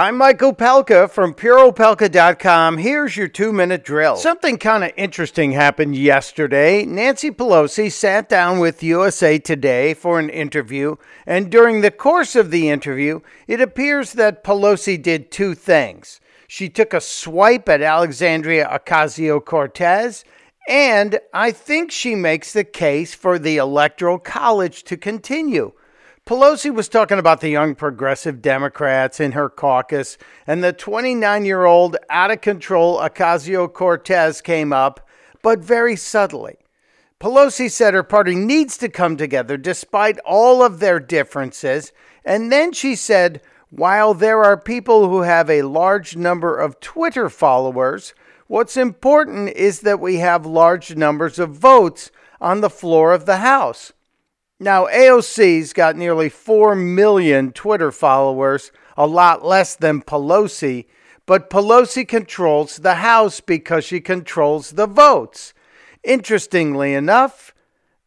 I'm 0.00 0.16
Mike 0.16 0.38
Opelka 0.38 1.10
from 1.10 1.34
PureOpelka.com. 1.34 2.78
Here's 2.78 3.18
your 3.18 3.28
two 3.28 3.52
minute 3.52 3.84
drill. 3.84 4.16
Something 4.16 4.56
kind 4.56 4.82
of 4.82 4.92
interesting 4.96 5.52
happened 5.52 5.94
yesterday. 5.94 6.86
Nancy 6.86 7.30
Pelosi 7.30 7.92
sat 7.92 8.26
down 8.26 8.60
with 8.60 8.82
USA 8.82 9.38
Today 9.38 9.92
for 9.92 10.18
an 10.18 10.30
interview, 10.30 10.96
and 11.26 11.50
during 11.50 11.82
the 11.82 11.90
course 11.90 12.34
of 12.34 12.50
the 12.50 12.70
interview, 12.70 13.20
it 13.46 13.60
appears 13.60 14.14
that 14.14 14.42
Pelosi 14.42 14.96
did 14.96 15.30
two 15.30 15.54
things. 15.54 16.18
She 16.48 16.70
took 16.70 16.94
a 16.94 17.00
swipe 17.02 17.68
at 17.68 17.82
Alexandria 17.82 18.66
Ocasio 18.72 19.44
Cortez, 19.44 20.24
and 20.66 21.20
I 21.34 21.50
think 21.50 21.92
she 21.92 22.14
makes 22.14 22.54
the 22.54 22.64
case 22.64 23.12
for 23.12 23.38
the 23.38 23.58
Electoral 23.58 24.18
College 24.18 24.82
to 24.84 24.96
continue. 24.96 25.72
Pelosi 26.26 26.72
was 26.72 26.88
talking 26.88 27.18
about 27.18 27.40
the 27.40 27.48
young 27.48 27.74
progressive 27.74 28.40
Democrats 28.40 29.18
in 29.18 29.32
her 29.32 29.48
caucus, 29.48 30.16
and 30.46 30.62
the 30.62 30.72
29 30.72 31.44
year 31.44 31.64
old 31.64 31.96
out 32.08 32.30
of 32.30 32.40
control 32.40 32.98
Ocasio 32.98 33.72
Cortez 33.72 34.40
came 34.40 34.72
up, 34.72 35.08
but 35.42 35.58
very 35.58 35.96
subtly. 35.96 36.56
Pelosi 37.20 37.70
said 37.70 37.94
her 37.94 38.02
party 38.02 38.34
needs 38.34 38.78
to 38.78 38.88
come 38.88 39.16
together 39.16 39.56
despite 39.56 40.18
all 40.20 40.62
of 40.62 40.78
their 40.78 41.00
differences, 41.00 41.92
and 42.24 42.50
then 42.52 42.72
she 42.72 42.94
said, 42.94 43.42
while 43.70 44.14
there 44.14 44.42
are 44.42 44.56
people 44.56 45.08
who 45.08 45.22
have 45.22 45.48
a 45.48 45.62
large 45.62 46.16
number 46.16 46.56
of 46.56 46.80
Twitter 46.80 47.28
followers, 47.28 48.14
what's 48.46 48.76
important 48.76 49.50
is 49.50 49.80
that 49.80 50.00
we 50.00 50.16
have 50.16 50.44
large 50.44 50.96
numbers 50.96 51.38
of 51.38 51.56
votes 51.56 52.10
on 52.40 52.60
the 52.60 52.70
floor 52.70 53.12
of 53.12 53.26
the 53.26 53.38
House. 53.38 53.92
Now, 54.62 54.84
AOC's 54.88 55.72
got 55.72 55.96
nearly 55.96 56.28
4 56.28 56.76
million 56.76 57.50
Twitter 57.50 57.90
followers, 57.90 58.70
a 58.94 59.06
lot 59.06 59.42
less 59.42 59.74
than 59.74 60.02
Pelosi, 60.02 60.84
but 61.24 61.48
Pelosi 61.48 62.06
controls 62.06 62.76
the 62.76 62.96
House 62.96 63.40
because 63.40 63.86
she 63.86 64.02
controls 64.02 64.72
the 64.72 64.86
votes. 64.86 65.54
Interestingly 66.04 66.92
enough, 66.92 67.54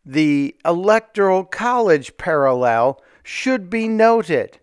the 0.05 0.55
Electoral 0.63 1.43
College 1.43 2.17
parallel 2.17 3.01
should 3.23 3.71
be 3.71 3.87
noted. 3.87 4.59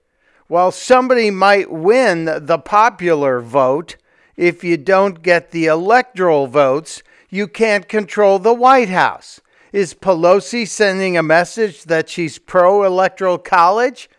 While 0.46 0.70
somebody 0.70 1.32
might 1.32 1.72
win 1.72 2.26
the 2.26 2.60
popular 2.64 3.40
vote, 3.40 3.96
if 4.36 4.62
you 4.62 4.76
don't 4.76 5.22
get 5.22 5.50
the 5.50 5.66
electoral 5.66 6.46
votes, 6.46 7.02
you 7.30 7.48
can't 7.48 7.88
control 7.88 8.38
the 8.38 8.54
White 8.54 8.90
House. 8.90 9.40
Is 9.72 9.94
Pelosi 9.94 10.66
sending 10.66 11.16
a 11.16 11.22
message 11.22 11.84
that 11.84 12.08
she's 12.08 12.38
pro 12.38 12.84
electoral 12.84 13.38
college? 13.38 14.10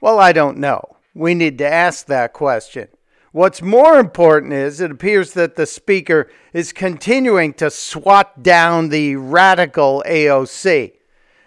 Well, 0.00 0.18
I 0.18 0.32
don't 0.32 0.58
know. 0.58 0.96
We 1.14 1.34
need 1.34 1.58
to 1.58 1.70
ask 1.70 2.06
that 2.06 2.32
question. 2.32 2.88
What's 3.32 3.62
more 3.62 3.98
important 3.98 4.52
is 4.52 4.80
it 4.80 4.90
appears 4.90 5.32
that 5.32 5.56
the 5.56 5.66
speaker 5.66 6.28
is 6.52 6.72
continuing 6.72 7.54
to 7.54 7.70
swat 7.70 8.42
down 8.42 8.90
the 8.90 9.16
radical 9.16 10.04
AOC. 10.06 10.92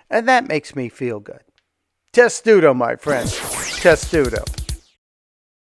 And 0.10 0.28
that 0.28 0.48
makes 0.48 0.76
me 0.76 0.90
feel 0.90 1.20
good. 1.20 1.42
Testudo, 2.12 2.74
my 2.74 2.96
friends. 2.96 3.38
Testudo. 3.82 4.44